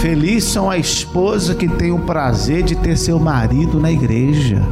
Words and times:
Feliz 0.00 0.44
são 0.44 0.70
a 0.70 0.78
esposa 0.78 1.54
que 1.54 1.68
tem 1.68 1.92
o 1.92 1.98
prazer 1.98 2.62
de 2.62 2.74
ter 2.74 2.96
seu 2.96 3.20
marido 3.20 3.78
na 3.78 3.92
igreja. 3.92 4.62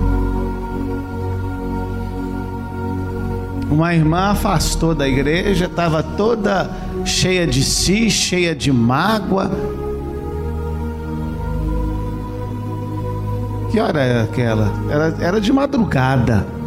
Uma 3.70 3.94
irmã 3.94 4.30
afastou 4.30 4.94
da 4.94 5.06
igreja, 5.06 5.66
estava 5.66 6.02
toda 6.02 6.70
cheia 7.04 7.46
de 7.46 7.62
si, 7.62 8.10
cheia 8.10 8.54
de 8.54 8.72
mágoa. 8.72 9.50
Que 13.70 13.78
hora 13.78 14.00
era 14.00 14.22
aquela? 14.22 14.72
Era, 14.88 15.16
era 15.20 15.40
de 15.42 15.52
madrugada. 15.52 16.57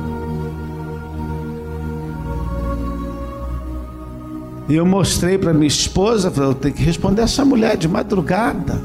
E 4.71 4.75
eu 4.75 4.85
mostrei 4.85 5.38
para 5.38 5.53
minha 5.53 5.67
esposa, 5.67 6.31
falei, 6.31 6.51
eu 6.51 6.53
tenho 6.53 6.73
que 6.73 6.81
responder 6.81 7.23
essa 7.23 7.43
mulher 7.43 7.75
de 7.75 7.89
madrugada. 7.89 8.81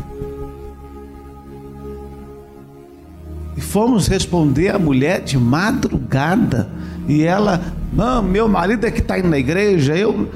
E 3.57 3.61
fomos 3.61 4.09
responder 4.09 4.71
a 4.71 4.81
mulher 4.81 5.23
de 5.23 5.39
madrugada. 5.39 6.69
E 7.07 7.23
ela, 7.23 7.63
não, 7.93 8.21
meu 8.21 8.49
marido 8.49 8.85
é 8.85 8.91
que 8.91 8.99
está 8.99 9.17
indo 9.17 9.29
na 9.29 9.39
igreja, 9.39 9.97
eu, 9.97 10.29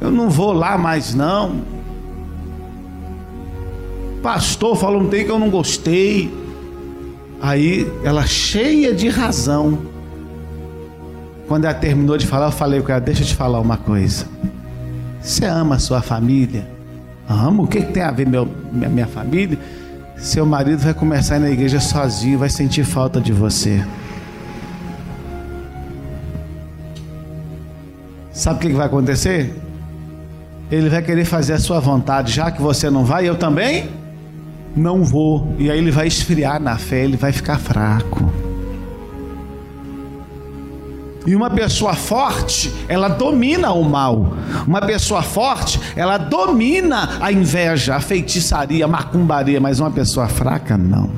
eu 0.00 0.12
não 0.12 0.30
vou 0.30 0.52
lá 0.52 0.78
mais 0.78 1.16
não. 1.16 1.60
Pastor 4.22 4.76
falou 4.76 5.02
um 5.02 5.08
tempo 5.08 5.24
que 5.24 5.32
eu 5.32 5.38
não 5.40 5.50
gostei. 5.50 6.32
Aí 7.40 7.90
ela 8.04 8.24
cheia 8.24 8.94
de 8.94 9.08
razão. 9.08 9.87
Quando 11.48 11.64
ela 11.64 11.74
terminou 11.74 12.18
de 12.18 12.26
falar, 12.26 12.46
eu 12.46 12.52
falei 12.52 12.82
com 12.82 12.92
ela: 12.92 13.00
Deixa 13.00 13.22
eu 13.22 13.26
te 13.26 13.34
falar 13.34 13.58
uma 13.58 13.78
coisa. 13.78 14.26
Você 15.20 15.46
ama 15.46 15.76
a 15.76 15.78
sua 15.78 16.02
família? 16.02 16.68
Amo. 17.26 17.64
O 17.64 17.66
que, 17.66 17.80
que 17.80 17.92
tem 17.92 18.02
a 18.02 18.10
ver 18.10 18.26
meu, 18.26 18.46
minha, 18.70 18.88
minha 18.88 19.06
família? 19.06 19.58
Seu 20.18 20.44
marido 20.44 20.78
vai 20.78 20.92
começar 20.92 21.34
a 21.34 21.38
ir 21.38 21.40
na 21.40 21.50
igreja 21.50 21.80
sozinho, 21.80 22.38
vai 22.38 22.50
sentir 22.50 22.84
falta 22.84 23.20
de 23.20 23.32
você. 23.32 23.82
Sabe 28.30 28.58
o 28.58 28.60
que 28.68 28.76
vai 28.76 28.86
acontecer? 28.86 29.54
Ele 30.70 30.88
vai 30.90 31.02
querer 31.02 31.24
fazer 31.24 31.54
a 31.54 31.58
sua 31.58 31.80
vontade, 31.80 32.32
já 32.32 32.50
que 32.50 32.60
você 32.60 32.90
não 32.90 33.04
vai, 33.04 33.26
eu 33.26 33.36
também 33.36 33.88
não 34.76 35.02
vou. 35.02 35.54
E 35.58 35.70
aí 35.70 35.78
ele 35.78 35.90
vai 35.90 36.06
esfriar 36.06 36.60
na 36.60 36.76
fé, 36.76 37.04
ele 37.04 37.16
vai 37.16 37.32
ficar 37.32 37.58
fraco. 37.58 38.47
E 41.28 41.36
uma 41.36 41.50
pessoa 41.50 41.92
forte, 41.92 42.72
ela 42.88 43.06
domina 43.06 43.70
o 43.72 43.84
mal. 43.84 44.32
Uma 44.66 44.80
pessoa 44.80 45.20
forte, 45.20 45.78
ela 45.94 46.16
domina 46.16 47.18
a 47.20 47.30
inveja, 47.30 47.96
a 47.96 48.00
feitiçaria, 48.00 48.86
a 48.86 48.88
macumbaria, 48.88 49.60
mas 49.60 49.78
uma 49.78 49.90
pessoa 49.90 50.26
fraca, 50.26 50.78
não. 50.78 51.10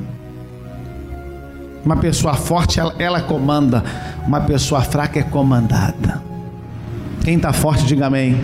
Uma 1.85 1.95
pessoa 1.95 2.33
forte, 2.33 2.77
ela, 2.77 2.93
ela 2.99 3.21
comanda. 3.21 3.85
Uma 4.27 4.41
pessoa 4.41 4.81
fraca 4.81 5.17
é 5.17 5.23
comandada. 5.23 6.21
Quem 7.23 7.37
está 7.37 7.53
forte, 7.53 7.85
diga 7.85 8.07
amém. 8.07 8.35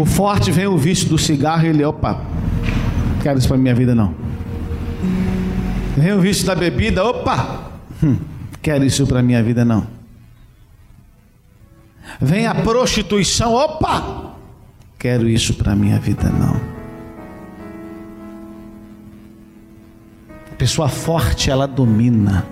O 0.00 0.06
forte 0.06 0.50
vem 0.50 0.66
o 0.66 0.78
vício 0.78 1.10
do 1.10 1.18
cigarro 1.18 1.66
e 1.66 1.68
ele, 1.68 1.84
opa, 1.84 2.22
quero 3.22 3.38
isso 3.38 3.48
para 3.48 3.58
minha 3.58 3.74
vida 3.74 3.94
não. 3.94 4.14
Vem 5.94 6.14
o 6.14 6.22
vício 6.22 6.46
da 6.46 6.54
bebida, 6.54 7.04
opa, 7.04 7.68
hum, 8.02 8.16
quero 8.62 8.82
isso 8.82 9.06
para 9.06 9.22
minha 9.22 9.42
vida 9.42 9.62
não. 9.62 9.93
Vem 12.20 12.46
a 12.46 12.54
prostituição, 12.54 13.52
opa, 13.52 14.34
quero 14.98 15.28
isso 15.28 15.54
para 15.54 15.74
minha 15.74 15.98
vida 15.98 16.28
não. 16.30 16.60
A 20.52 20.56
pessoa 20.56 20.88
forte, 20.88 21.50
ela 21.50 21.66
domina 21.66 22.46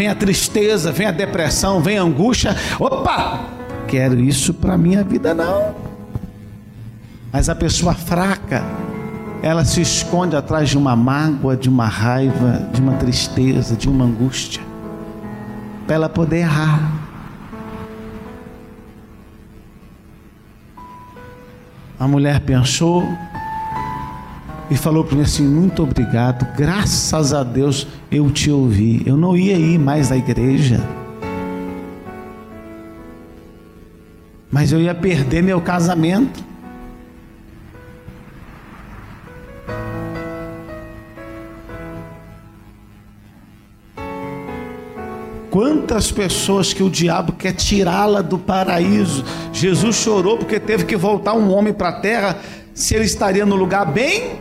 vem 0.00 0.08
a 0.08 0.14
tristeza, 0.14 0.90
vem 0.90 1.06
a 1.06 1.10
depressão, 1.10 1.82
vem 1.82 1.98
a 1.98 2.02
angústia. 2.02 2.56
Opa! 2.78 3.44
Quero 3.86 4.18
isso 4.18 4.54
para 4.54 4.78
minha 4.78 5.04
vida 5.04 5.34
não. 5.34 5.74
Mas 7.30 7.50
a 7.50 7.54
pessoa 7.54 7.92
fraca, 7.92 8.64
ela 9.42 9.62
se 9.62 9.82
esconde 9.82 10.34
atrás 10.34 10.70
de 10.70 10.78
uma 10.78 10.96
mágoa, 10.96 11.54
de 11.54 11.68
uma 11.68 11.86
raiva, 11.86 12.66
de 12.72 12.80
uma 12.80 12.94
tristeza, 12.94 13.76
de 13.76 13.90
uma 13.90 14.06
angústia, 14.06 14.62
para 15.90 15.96
ela 15.96 16.08
poder 16.08 16.36
errar. 16.36 16.88
A 21.98 22.06
mulher 22.06 22.38
pensou, 22.42 23.04
e 24.70 24.76
falou 24.76 25.02
para 25.02 25.16
mim 25.16 25.22
assim: 25.22 25.42
Muito 25.42 25.82
obrigado, 25.82 26.46
graças 26.56 27.34
a 27.34 27.42
Deus 27.42 27.88
eu 28.08 28.30
te 28.30 28.52
ouvi. 28.52 29.02
Eu 29.04 29.16
não 29.16 29.36
ia 29.36 29.58
ir 29.58 29.80
mais 29.80 30.12
à 30.12 30.16
igreja, 30.16 30.80
mas 34.48 34.70
eu 34.70 34.80
ia 34.80 34.94
perder 34.94 35.42
meu 35.42 35.60
casamento. 35.60 36.49
Quantas 45.50 46.12
pessoas 46.12 46.72
que 46.72 46.82
o 46.82 46.88
diabo 46.88 47.32
quer 47.32 47.52
tirá-la 47.52 48.22
do 48.22 48.38
paraíso. 48.38 49.24
Jesus 49.52 49.96
chorou 49.96 50.38
porque 50.38 50.60
teve 50.60 50.84
que 50.84 50.96
voltar 50.96 51.34
um 51.34 51.50
homem 51.52 51.72
para 51.72 51.88
a 51.88 52.00
terra, 52.00 52.38
se 52.72 52.94
ele 52.94 53.04
estaria 53.04 53.44
no 53.44 53.56
lugar 53.56 53.84
bem 53.84 54.38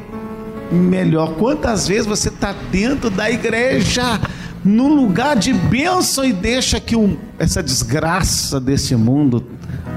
melhor. 0.72 1.34
Quantas 1.34 1.88
vezes 1.88 2.06
você 2.06 2.30
está 2.30 2.54
dentro 2.72 3.10
da 3.10 3.30
igreja, 3.30 4.20
num 4.64 4.94
lugar 4.94 5.36
de 5.36 5.52
bênção 5.52 6.24
e 6.24 6.32
deixa 6.32 6.80
que 6.80 6.96
um, 6.96 7.18
essa 7.40 7.64
desgraça 7.64 8.60
desse 8.60 8.96
mundo 8.96 9.44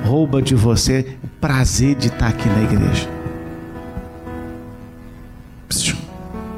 rouba 0.07 0.41
de 0.41 0.55
você 0.55 1.17
o 1.23 1.29
prazer 1.41 1.95
de 1.95 2.07
estar 2.07 2.19
tá 2.19 2.29
aqui 2.29 2.49
na 2.49 2.63
igreja? 2.63 3.09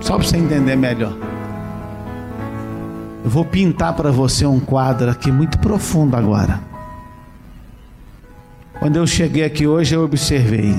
Só 0.01 0.15
para 0.15 0.23
você 0.23 0.37
entender 0.37 0.77
melhor. 0.77 1.34
Eu 3.25 3.31
vou 3.31 3.45
pintar 3.45 3.95
para 3.95 4.13
você 4.13 4.45
um 4.45 4.61
quadro 4.61 5.11
aqui 5.11 5.33
muito 5.33 5.59
profundo 5.59 6.15
agora. 6.15 6.61
Quando 8.79 8.97
eu 8.97 9.07
cheguei 9.07 9.43
aqui 9.43 9.67
hoje, 9.67 9.95
eu 9.95 10.05
observei. 10.05 10.77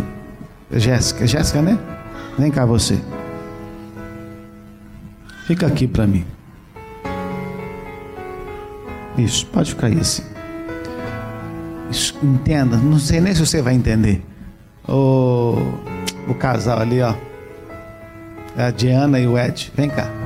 Jéssica, 0.72 1.25
Jéssica, 1.25 1.59
né? 1.59 1.79
Vem 2.38 2.51
cá 2.51 2.63
você. 2.63 3.00
Fica 5.47 5.66
aqui 5.66 5.88
para 5.88 6.06
mim. 6.06 6.23
Isso, 9.17 9.47
pode 9.47 9.72
ficar 9.72 9.88
aí 9.88 10.00
assim. 10.00 10.23
Isso, 11.89 12.16
entenda, 12.22 12.77
não 12.77 13.00
sei 13.00 13.22
nem 13.22 13.33
se 13.33 13.44
você 13.44 13.59
vai 13.59 13.73
entender. 13.73 14.23
O, 14.88 15.56
o 16.27 16.35
casal 16.35 16.79
ali, 16.79 17.01
ó. 17.01 17.16
É 18.56 18.66
a 18.66 18.72
Diana 18.72 19.19
e 19.19 19.25
o 19.25 19.35
Ed. 19.35 19.72
Vem 19.75 19.89
cá. 19.89 20.25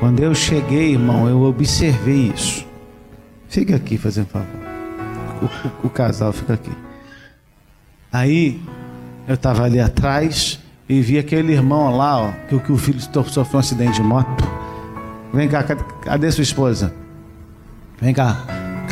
Quando 0.00 0.20
eu 0.20 0.34
cheguei, 0.34 0.92
irmão, 0.92 1.28
eu 1.28 1.42
observei 1.42 2.32
isso. 2.34 2.66
Fica 3.48 3.74
aqui, 3.74 3.98
fazendo 3.98 4.28
favor. 4.28 4.46
O, 5.42 5.44
o, 5.46 5.86
o 5.86 5.90
casal 5.90 6.32
fica 6.32 6.54
aqui. 6.54 6.70
Aí, 8.12 8.60
eu 9.26 9.34
estava 9.34 9.64
ali 9.64 9.80
atrás 9.80 10.60
e 10.88 11.00
vi 11.00 11.18
aquele 11.18 11.52
irmão 11.52 11.96
lá, 11.96 12.18
ó, 12.22 12.32
que, 12.48 12.58
que 12.58 12.72
o 12.72 12.78
filho 12.78 13.00
sofreu 13.00 13.44
um 13.54 13.58
acidente 13.58 13.94
de 13.94 14.02
moto. 14.02 14.44
Vem 15.34 15.48
cá, 15.48 15.62
cadê, 15.62 15.82
cadê 16.02 16.30
sua 16.30 16.42
esposa? 16.42 16.94
Vem 18.00 18.14
cá. 18.14 18.44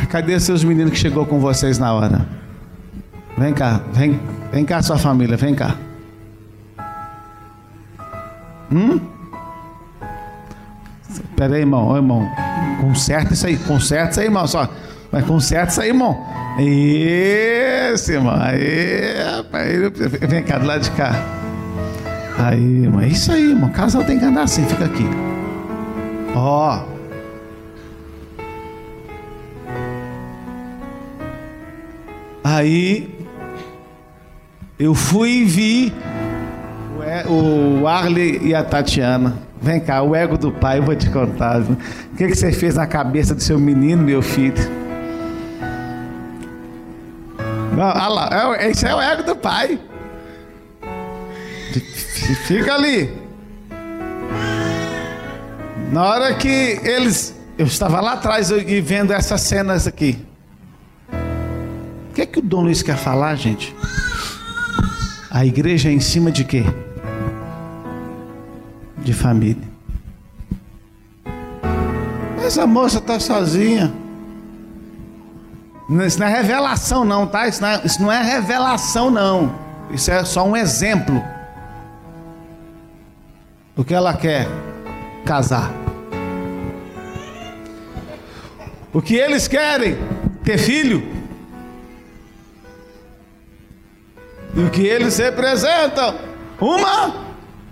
Cadê 0.09 0.39
seus 0.39 0.63
meninos 0.63 0.91
que 0.91 0.99
chegou 0.99 1.25
com 1.25 1.39
vocês 1.39 1.79
na 1.79 1.93
hora? 1.93 2.25
Vem 3.37 3.53
cá, 3.53 3.81
vem, 3.93 4.19
vem 4.51 4.63
cá 4.63 4.81
sua 4.81 4.97
família, 4.97 5.35
vem 5.35 5.53
cá. 5.53 5.75
Hum? 8.71 8.99
Pera 11.37 11.53
aí, 11.53 11.61
irmão, 11.61 11.89
Ô, 11.89 11.95
irmão. 11.95 12.27
Conserta 12.81 13.33
isso 13.33 13.45
aí, 13.45 13.57
conserta 13.57 14.09
isso 14.09 14.19
aí, 14.21 14.25
irmão. 14.25 14.47
Só. 14.47 14.67
Mas 15.11 15.23
conserta 15.23 15.71
isso 15.71 15.81
aí, 15.81 15.89
irmão. 15.89 16.25
Isso, 16.57 18.11
irmão. 18.11 18.35
Aí, 18.41 19.13
rapaz. 19.35 19.69
Vem 20.27 20.43
cá, 20.43 20.57
do 20.57 20.65
lado 20.65 20.81
de 20.81 20.91
cá. 20.91 21.13
Aí, 22.39 22.83
irmão, 22.83 23.01
é 23.01 23.07
isso 23.07 23.31
aí, 23.31 23.51
irmão. 23.51 23.69
Casal 23.69 24.03
tem 24.03 24.17
que 24.17 24.25
andar 24.25 24.41
assim, 24.41 24.65
fica 24.65 24.85
aqui. 24.85 25.05
Ó. 26.35 26.79
Aí 32.43 33.15
eu 34.79 34.95
fui 34.95 35.29
e 35.29 35.45
vi 35.45 35.93
o 37.29 37.85
Arley 37.85 38.39
e 38.41 38.55
a 38.55 38.63
Tatiana. 38.63 39.46
Vem 39.61 39.79
cá, 39.79 40.01
o 40.01 40.15
ego 40.15 40.37
do 40.37 40.51
pai, 40.51 40.79
eu 40.79 40.83
vou 40.83 40.95
te 40.95 41.09
contar. 41.09 41.61
O 41.61 41.75
que, 42.15 42.27
que 42.27 42.35
você 42.35 42.51
fez 42.51 42.75
na 42.75 42.85
cabeça 42.85 43.33
do 43.33 43.41
seu 43.41 43.59
menino, 43.59 44.03
meu 44.03 44.21
filho? 44.21 44.77
olha 47.79 48.07
lá, 48.07 48.55
é, 48.59 48.69
esse 48.69 48.85
é 48.85 48.95
o 48.95 49.01
ego 49.01 49.23
do 49.23 49.35
pai. 49.35 49.79
Fica 52.45 52.73
ali. 52.73 53.11
Na 55.91 56.03
hora 56.03 56.33
que 56.33 56.79
eles. 56.83 57.35
Eu 57.57 57.65
estava 57.65 57.99
lá 58.01 58.13
atrás 58.13 58.51
e 58.51 58.81
vendo 58.81 59.11
essas 59.11 59.41
cenas 59.41 59.87
aqui. 59.87 60.23
O 62.11 62.13
que 62.13 62.21
é 62.21 62.25
que 62.25 62.39
o 62.39 62.41
Dom 62.41 62.63
Luiz 62.63 62.83
quer 62.83 62.97
falar, 62.97 63.35
gente? 63.35 63.75
A 65.31 65.45
igreja 65.45 65.89
é 65.89 65.91
em 65.91 65.99
cima 65.99 66.31
de 66.31 66.43
quê? 66.43 66.63
De 69.07 69.13
família. 69.13 69.63
Mas 72.35 72.59
a 72.59 72.67
moça 72.67 72.97
está 72.97 73.17
sozinha. 73.21 73.93
Isso 76.05 76.19
não 76.19 76.27
é 76.27 76.29
revelação, 76.29 77.05
não, 77.05 77.25
tá? 77.25 77.47
Isso 77.47 77.61
não 77.61 77.69
é, 77.69 77.81
isso 77.85 78.01
não 78.01 78.11
é 78.11 78.21
revelação, 78.21 79.09
não. 79.09 79.55
Isso 79.91 80.11
é 80.11 80.25
só 80.25 80.45
um 80.45 80.57
exemplo. 80.57 81.23
O 83.77 83.85
que 83.85 83.93
ela 83.93 84.13
quer? 84.13 84.45
Casar. 85.23 85.71
O 88.91 89.01
que 89.01 89.15
eles 89.15 89.47
querem? 89.47 89.97
Ter 90.43 90.57
filho. 90.57 91.01
E 94.53 94.59
o 94.59 94.69
que 94.69 94.81
eles 94.85 95.17
representam? 95.17 96.13
Uma 96.59 97.13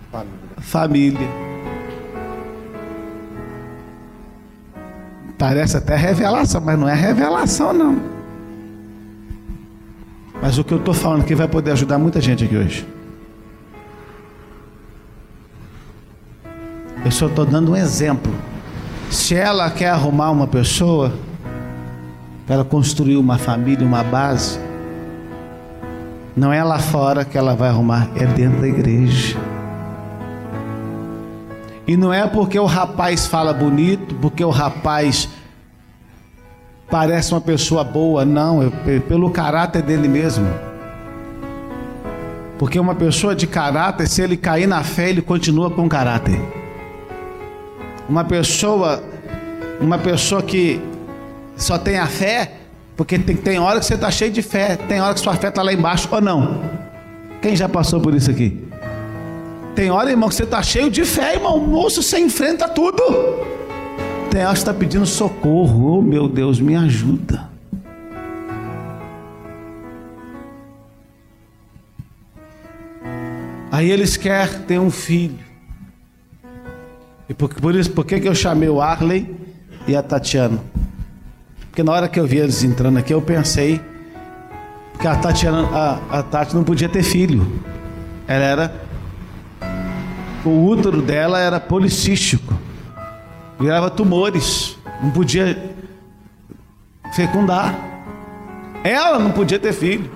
família. 0.09 0.44
Família. 0.65 1.27
Parece 5.37 5.77
até 5.77 5.95
revelação, 5.95 6.59
mas 6.59 6.77
não 6.77 6.89
é 6.89 6.95
revelação, 6.95 7.71
não. 7.71 8.01
Mas 10.41 10.57
o 10.57 10.63
que 10.63 10.73
eu 10.73 10.79
estou 10.79 10.93
falando 10.93 11.21
aqui 11.21 11.35
vai 11.35 11.47
poder 11.47 11.71
ajudar 11.71 11.97
muita 11.97 12.19
gente 12.19 12.43
aqui 12.43 12.57
hoje. 12.57 12.87
Eu 17.03 17.11
só 17.11 17.27
estou 17.27 17.45
dando 17.45 17.71
um 17.71 17.75
exemplo. 17.75 18.33
Se 19.11 19.35
ela 19.35 19.69
quer 19.69 19.89
arrumar 19.89 20.31
uma 20.31 20.47
pessoa, 20.47 21.13
para 22.45 22.55
ela 22.55 22.65
construir 22.65 23.17
uma 23.17 23.37
família, 23.37 23.85
uma 23.85 24.03
base, 24.03 24.59
não 26.35 26.51
é 26.51 26.63
lá 26.63 26.79
fora 26.79 27.23
que 27.23 27.37
ela 27.37 27.55
vai 27.55 27.69
arrumar, 27.69 28.09
é 28.15 28.25
dentro 28.25 28.61
da 28.61 28.67
igreja. 28.67 29.54
E 31.87 31.95
não 31.95 32.11
é 32.11 32.25
porque 32.27 32.57
o 32.57 32.65
rapaz 32.65 33.27
fala 33.27 33.53
bonito, 33.53 34.15
porque 34.15 34.43
o 34.43 34.49
rapaz 34.49 35.29
parece 36.89 37.31
uma 37.31 37.41
pessoa 37.41 37.83
boa, 37.83 38.25
não, 38.25 38.63
é 38.63 38.99
pelo 38.99 39.29
caráter 39.29 39.81
dele 39.81 40.07
mesmo. 40.07 40.47
Porque 42.57 42.79
uma 42.79 42.95
pessoa 42.95 43.35
de 43.35 43.45
caráter, 43.45 44.07
se 44.07 44.21
ele 44.21 44.37
cair 44.37 44.65
na 44.65 44.83
fé, 44.83 45.09
ele 45.09 45.21
continua 45.21 45.69
com 45.69 45.87
caráter. 45.89 46.39
Uma 48.07 48.23
pessoa, 48.23 49.03
uma 49.79 49.97
pessoa 49.97 50.41
que 50.41 50.81
só 51.55 51.77
tem 51.77 51.99
a 51.99 52.07
fé, 52.07 52.53
porque 52.95 53.19
tem, 53.19 53.35
tem 53.35 53.59
hora 53.59 53.79
que 53.79 53.85
você 53.85 53.95
está 53.95 54.09
cheio 54.09 54.31
de 54.31 54.41
fé, 54.41 54.75
tem 54.75 55.01
hora 55.01 55.13
que 55.13 55.19
sua 55.19 55.35
fé 55.35 55.49
está 55.49 55.61
lá 55.61 55.73
embaixo 55.73 56.07
ou 56.11 56.21
não. 56.21 56.61
Quem 57.41 57.55
já 57.55 57.67
passou 57.67 57.99
por 57.99 58.15
isso 58.15 58.31
aqui? 58.31 58.64
Tem 59.75 59.91
hora, 59.91 60.09
irmão, 60.09 60.29
que 60.29 60.35
você 60.35 60.43
está 60.43 60.63
cheio 60.63 60.89
de 60.89 61.03
fé, 61.03 61.33
irmão. 61.33 61.59
Moço, 61.59 62.01
você 62.01 62.17
enfrenta 62.17 62.67
tudo. 62.69 63.03
Tem 64.31 64.41
hora 64.41 64.53
que 64.53 64.59
está 64.59 64.73
pedindo 64.73 65.05
socorro. 65.05 65.97
Oh, 65.97 66.01
meu 66.01 66.29
Deus, 66.29 66.61
me 66.61 66.75
ajuda. 66.75 67.49
Aí 73.69 73.91
eles 73.91 74.15
querem 74.15 74.61
ter 74.61 74.79
um 74.79 74.89
filho. 74.89 75.43
E 77.27 77.33
por, 77.33 77.53
por 77.53 77.75
isso, 77.75 77.91
por 77.91 78.05
que, 78.05 78.21
que 78.21 78.27
eu 78.29 78.35
chamei 78.35 78.69
o 78.69 78.79
Arley 78.79 79.35
e 79.85 79.93
a 79.93 80.01
Tatiana? 80.01 80.63
Porque 81.69 81.83
na 81.83 81.91
hora 81.91 82.07
que 82.07 82.17
eu 82.17 82.25
vi 82.25 82.37
eles 82.37 82.63
entrando 82.63 82.97
aqui, 82.97 83.13
eu 83.13 83.21
pensei 83.21 83.81
que 84.97 85.05
a 85.05 85.17
Tatiana, 85.17 85.67
a, 85.73 86.19
a 86.19 86.23
Tati 86.23 86.55
não 86.55 86.63
podia 86.63 86.87
ter 86.87 87.03
filho. 87.03 87.45
Ela 88.25 88.45
era. 88.45 88.84
O 90.45 90.65
útero 90.67 91.01
dela 91.01 91.39
era 91.39 91.59
policístico. 91.59 92.53
Virava 93.59 93.89
tumores. 93.89 94.77
Não 95.01 95.09
podia 95.11 95.73
fecundar. 97.13 97.73
Ela 98.83 99.17
não 99.17 99.31
podia 99.31 99.57
ter 99.57 99.73
filho. 99.73 100.09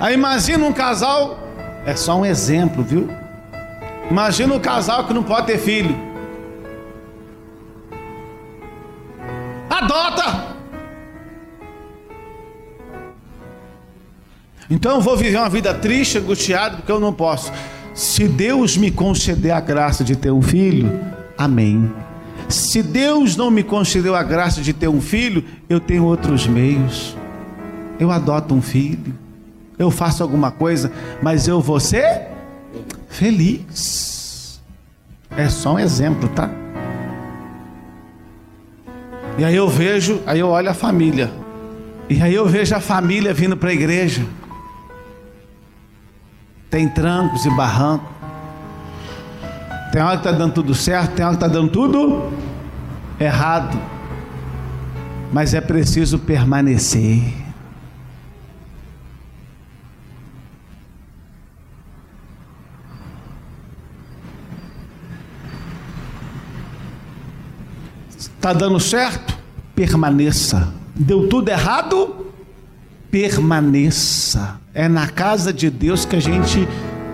Aí 0.00 0.14
imagina 0.14 0.64
um 0.64 0.72
casal 0.72 1.38
é 1.86 1.94
só 1.94 2.18
um 2.18 2.26
exemplo, 2.26 2.82
viu? 2.82 3.08
Imagina 4.10 4.54
um 4.54 4.58
casal 4.58 5.06
que 5.06 5.14
não 5.14 5.22
pode 5.22 5.46
ter 5.46 5.58
filho. 5.58 5.94
Adota! 9.70 10.53
Então 14.70 14.96
eu 14.96 15.00
vou 15.00 15.16
viver 15.16 15.38
uma 15.38 15.48
vida 15.48 15.72
triste, 15.74 16.18
angustiado, 16.18 16.78
porque 16.78 16.92
eu 16.92 17.00
não 17.00 17.12
posso. 17.12 17.52
Se 17.94 18.26
Deus 18.26 18.76
me 18.76 18.90
conceder 18.90 19.52
a 19.52 19.60
graça 19.60 20.02
de 20.02 20.16
ter 20.16 20.30
um 20.30 20.42
filho, 20.42 20.90
amém. 21.38 21.92
Se 22.48 22.82
Deus 22.82 23.36
não 23.36 23.50
me 23.50 23.62
concedeu 23.62 24.14
a 24.14 24.22
graça 24.22 24.60
de 24.60 24.72
ter 24.72 24.88
um 24.88 25.00
filho, 25.00 25.44
eu 25.68 25.80
tenho 25.80 26.04
outros 26.04 26.46
meios. 26.46 27.16
Eu 27.98 28.10
adoto 28.10 28.54
um 28.54 28.60
filho 28.60 29.14
eu 29.78 29.90
faço 29.90 30.22
alguma 30.22 30.50
coisa, 30.50 30.92
mas 31.22 31.48
eu 31.48 31.60
vou 31.60 31.80
ser 31.80 32.28
feliz. 33.08 34.60
É 35.36 35.48
só 35.48 35.74
um 35.74 35.78
exemplo, 35.78 36.28
tá? 36.28 36.48
E 39.36 39.44
aí 39.44 39.56
eu 39.56 39.68
vejo, 39.68 40.20
aí 40.26 40.38
eu 40.38 40.48
olho 40.48 40.70
a 40.70 40.74
família. 40.74 41.30
E 42.08 42.22
aí 42.22 42.34
eu 42.34 42.46
vejo 42.46 42.74
a 42.74 42.80
família 42.80 43.34
vindo 43.34 43.56
para 43.56 43.70
a 43.70 43.72
igreja. 43.72 44.24
Tem 46.74 46.88
trancos 46.88 47.46
e 47.46 47.50
barrancos. 47.50 48.08
Tem 49.92 50.02
hora 50.02 50.18
que 50.18 50.26
está 50.26 50.32
dando 50.32 50.54
tudo 50.54 50.74
certo, 50.74 51.14
tem 51.14 51.24
hora 51.24 51.36
que 51.36 51.44
está 51.44 51.46
dando 51.46 51.70
tudo 51.70 52.32
errado. 53.20 53.80
Mas 55.32 55.54
é 55.54 55.60
preciso 55.60 56.18
permanecer. 56.18 57.32
Está 68.18 68.52
dando 68.52 68.80
certo? 68.80 69.38
Permaneça. 69.76 70.74
Deu 70.92 71.28
tudo 71.28 71.50
errado? 71.50 72.23
Permaneça. 73.14 74.58
É 74.74 74.88
na 74.88 75.06
casa 75.06 75.52
de 75.52 75.70
Deus 75.70 76.04
que 76.04 76.16
a 76.16 76.20
gente 76.20 76.66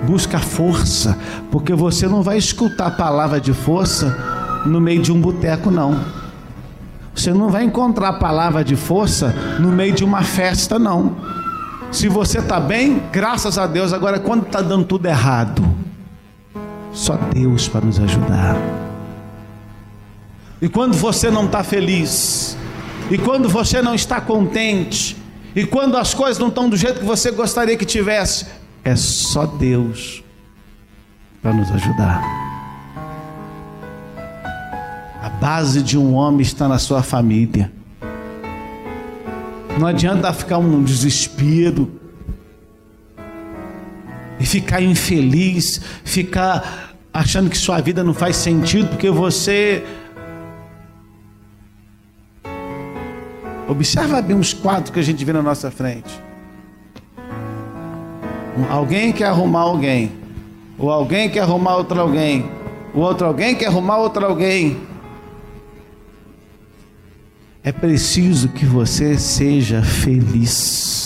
busca 0.06 0.38
força, 0.38 1.14
porque 1.50 1.74
você 1.74 2.08
não 2.08 2.22
vai 2.22 2.38
escutar 2.38 2.86
a 2.86 2.90
palavra 2.90 3.38
de 3.38 3.52
força 3.52 4.62
no 4.64 4.80
meio 4.80 5.02
de 5.02 5.12
um 5.12 5.20
boteco, 5.20 5.70
não. 5.70 6.00
Você 7.14 7.34
não 7.34 7.50
vai 7.50 7.64
encontrar 7.64 8.08
a 8.08 8.12
palavra 8.14 8.64
de 8.64 8.76
força 8.76 9.34
no 9.60 9.70
meio 9.70 9.92
de 9.92 10.02
uma 10.02 10.22
festa, 10.22 10.78
não. 10.78 11.16
Se 11.92 12.08
você 12.08 12.38
está 12.38 12.58
bem, 12.58 13.02
graças 13.12 13.58
a 13.58 13.66
Deus. 13.66 13.92
Agora, 13.92 14.18
quando 14.18 14.46
está 14.46 14.62
dando 14.62 14.86
tudo 14.86 15.04
errado, 15.04 15.62
só 16.94 17.18
Deus 17.30 17.68
para 17.68 17.84
nos 17.84 18.00
ajudar. 18.00 18.56
E 20.62 20.68
quando 20.70 20.94
você 20.94 21.30
não 21.30 21.44
está 21.44 21.62
feliz, 21.62 22.56
e 23.10 23.18
quando 23.18 23.50
você 23.50 23.82
não 23.82 23.94
está 23.94 24.18
contente, 24.18 25.20
e 25.54 25.66
quando 25.66 25.96
as 25.96 26.14
coisas 26.14 26.38
não 26.38 26.48
estão 26.48 26.68
do 26.68 26.76
jeito 26.76 27.00
que 27.00 27.06
você 27.06 27.30
gostaria 27.30 27.76
que 27.76 27.84
tivesse, 27.84 28.46
é 28.84 28.94
só 28.96 29.46
Deus 29.46 30.22
para 31.42 31.52
nos 31.52 31.70
ajudar. 31.70 32.22
A 35.22 35.28
base 35.28 35.82
de 35.82 35.98
um 35.98 36.14
homem 36.14 36.42
está 36.42 36.68
na 36.68 36.78
sua 36.78 37.02
família. 37.02 37.72
Não 39.78 39.86
adianta 39.86 40.32
ficar 40.32 40.58
um 40.58 40.82
desespero 40.82 41.90
e 44.38 44.46
ficar 44.46 44.82
infeliz, 44.82 45.80
ficar 46.04 46.94
achando 47.12 47.50
que 47.50 47.58
sua 47.58 47.80
vida 47.80 48.04
não 48.04 48.14
faz 48.14 48.36
sentido 48.36 48.88
porque 48.88 49.10
você 49.10 49.84
Observa 53.70 54.20
bem 54.20 54.36
os 54.36 54.52
quadros 54.52 54.90
que 54.90 54.98
a 54.98 55.02
gente 55.02 55.24
vê 55.24 55.32
na 55.32 55.40
nossa 55.40 55.70
frente. 55.70 56.20
Alguém 58.68 59.12
quer 59.12 59.26
arrumar 59.26 59.60
alguém. 59.60 60.10
Ou 60.76 60.90
alguém 60.90 61.30
quer 61.30 61.42
arrumar 61.42 61.76
outro 61.76 62.00
alguém. 62.00 62.50
O 62.92 62.98
outro 62.98 63.28
alguém 63.28 63.54
quer 63.54 63.66
arrumar 63.66 63.98
outro 63.98 64.26
alguém. 64.26 64.76
É 67.62 67.70
preciso 67.70 68.48
que 68.48 68.66
você 68.66 69.16
seja 69.16 69.82
feliz. 69.84 70.99